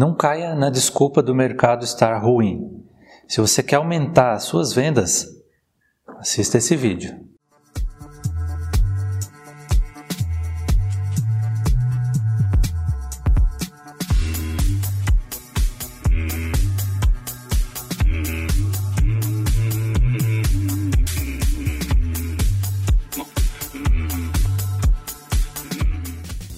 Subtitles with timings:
[0.00, 2.82] Não caia na desculpa do mercado estar ruim.
[3.28, 5.26] Se você quer aumentar as suas vendas,
[6.18, 7.20] assista esse vídeo.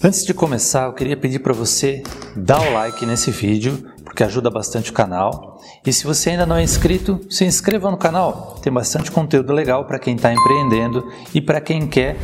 [0.01, 2.05] Antes de começar, eu queria pedir para você
[2.37, 5.61] dar o like nesse vídeo, porque ajuda bastante o canal.
[5.85, 8.59] E se você ainda não é inscrito, se inscreva no canal.
[8.63, 12.17] Tem bastante conteúdo legal para quem está empreendendo e para quem quer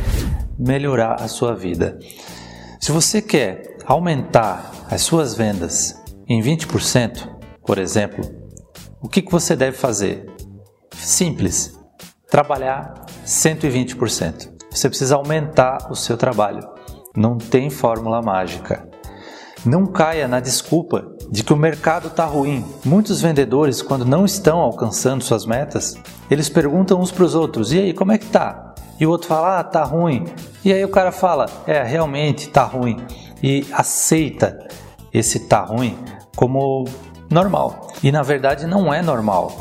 [0.57, 1.99] melhorar a sua vida.
[2.79, 5.95] Se você quer aumentar as suas vendas
[6.27, 7.27] em 20%,
[7.65, 8.23] por exemplo,
[9.01, 10.25] o que, que você deve fazer?
[10.91, 11.77] Simples,
[12.29, 14.49] trabalhar 120%.
[14.71, 16.67] Você precisa aumentar o seu trabalho.
[17.15, 18.88] Não tem fórmula mágica.
[19.65, 22.65] Não caia na desculpa de que o mercado está ruim.
[22.85, 25.95] Muitos vendedores, quando não estão alcançando suas metas,
[26.31, 28.73] eles perguntam uns para os outros: e aí, como é que tá?
[28.99, 30.25] E o outro fala: ah, tá ruim.
[30.63, 32.97] E aí o cara fala: é, realmente tá ruim.
[33.41, 34.67] E aceita
[35.13, 35.97] esse tá ruim
[36.35, 36.85] como
[37.29, 37.89] normal.
[38.03, 39.51] E na verdade não é normal.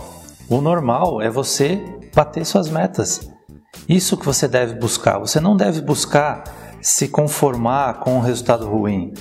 [0.48, 1.82] O normal é você
[2.14, 3.28] bater suas metas.
[3.88, 5.18] Isso que você deve buscar.
[5.18, 6.44] Você não deve buscar
[6.80, 9.12] se conformar com um resultado ruim.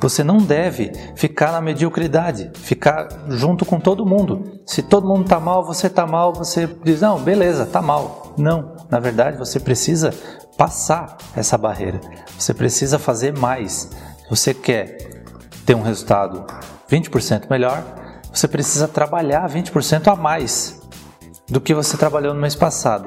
[0.00, 4.60] Você não deve ficar na mediocridade, ficar junto com todo mundo.
[4.66, 8.34] Se todo mundo está mal, você está mal, você diz, não, beleza, está mal.
[8.36, 10.12] Não, na verdade você precisa
[10.56, 12.00] passar essa barreira.
[12.38, 13.90] Você precisa fazer mais.
[14.22, 15.22] Se você quer
[15.64, 16.44] ter um resultado
[16.90, 17.82] 20% melhor,
[18.32, 20.80] você precisa trabalhar 20% a mais
[21.48, 23.06] do que você trabalhou no mês passado.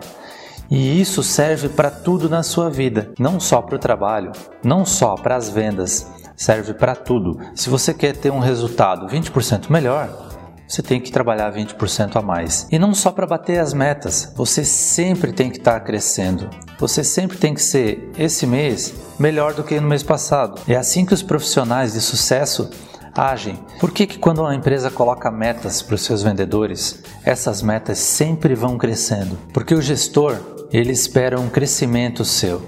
[0.70, 4.32] E isso serve para tudo na sua vida, não só para o trabalho,
[4.64, 7.40] não só para as vendas, serve para tudo.
[7.56, 10.28] Se você quer ter um resultado 20% melhor,
[10.68, 12.68] você tem que trabalhar 20% a mais.
[12.72, 16.50] E não só para bater as metas, você sempre tem que estar tá crescendo.
[16.78, 20.62] Você sempre tem que ser, esse mês, melhor do que no mês passado.
[20.68, 22.70] É assim que os profissionais de sucesso
[23.16, 23.58] agem.
[23.80, 28.54] Por que, que quando uma empresa coloca metas para os seus vendedores, essas metas sempre
[28.54, 29.38] vão crescendo?
[29.52, 30.38] Porque o gestor
[30.72, 32.62] ele espera um crescimento seu.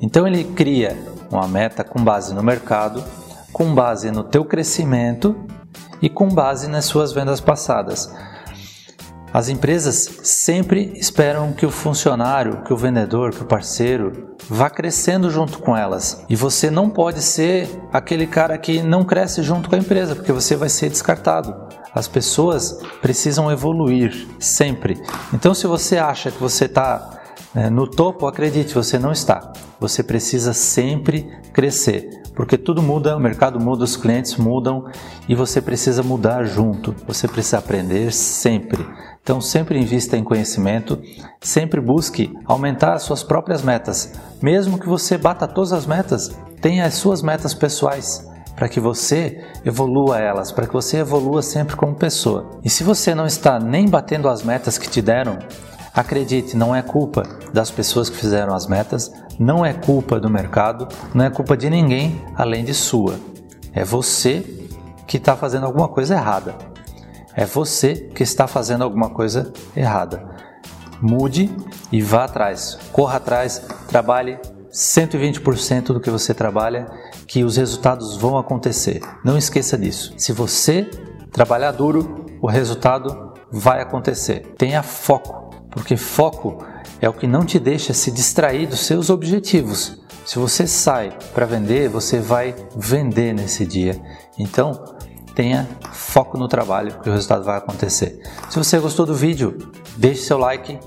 [0.00, 0.96] Então ele cria
[1.30, 3.02] uma meta com base no mercado,
[3.52, 5.36] com base no teu crescimento
[6.00, 8.12] e com base nas suas vendas passadas.
[9.32, 15.30] As empresas sempre esperam que o funcionário, que o vendedor, que o parceiro vá crescendo
[15.30, 16.24] junto com elas.
[16.30, 20.32] E você não pode ser aquele cara que não cresce junto com a empresa, porque
[20.32, 21.54] você vai ser descartado.
[21.94, 24.98] As pessoas precisam evoluir sempre.
[25.34, 27.20] Então, se você acha que você está
[27.54, 29.52] é, no topo, acredite, você não está.
[29.80, 34.86] Você precisa sempre crescer, porque tudo muda, o mercado muda, os clientes mudam
[35.28, 36.94] e você precisa mudar junto.
[37.06, 38.84] Você precisa aprender sempre.
[39.22, 41.00] Então, sempre invista em conhecimento,
[41.40, 44.14] sempre busque aumentar as suas próprias metas.
[44.42, 49.44] Mesmo que você bata todas as metas, tenha as suas metas pessoais para que você
[49.64, 52.58] evolua elas, para que você evolua sempre como pessoa.
[52.64, 55.38] E se você não está nem batendo as metas que te deram,
[55.98, 60.88] Acredite, não é culpa das pessoas que fizeram as metas, não é culpa do mercado,
[61.14, 63.18] não é culpa de ninguém além de sua.
[63.72, 64.44] É você
[65.06, 66.56] que está fazendo alguma coisa errada.
[67.34, 70.28] É você que está fazendo alguma coisa errada.
[71.00, 71.54] Mude
[71.92, 72.78] e vá atrás.
[72.92, 74.38] Corra atrás, trabalhe
[74.72, 76.86] 120% do que você trabalha,
[77.26, 79.00] que os resultados vão acontecer.
[79.24, 80.14] Não esqueça disso.
[80.16, 80.82] Se você
[81.30, 84.54] trabalhar duro, o resultado vai acontecer.
[84.58, 85.47] Tenha foco
[85.78, 86.58] porque foco
[87.00, 89.96] é o que não te deixa se distrair dos seus objetivos.
[90.26, 93.98] Se você sai para vender, você vai vender nesse dia.
[94.36, 94.96] Então,
[95.36, 98.20] tenha foco no trabalho que o resultado vai acontecer.
[98.50, 99.56] Se você gostou do vídeo,
[99.96, 100.80] deixe seu like,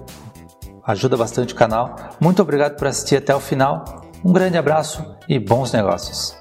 [0.86, 1.96] ajuda bastante o canal.
[2.20, 4.02] Muito obrigado por assistir até o final.
[4.26, 6.41] Um grande abraço e bons negócios.